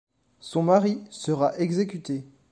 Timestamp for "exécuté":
1.59-2.25